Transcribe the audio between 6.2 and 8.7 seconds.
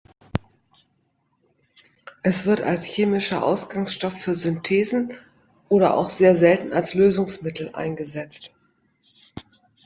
selten als Lösungsmittel eingesetzt.